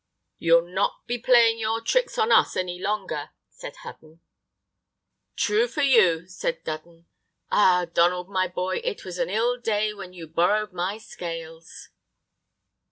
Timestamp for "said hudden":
3.51-4.19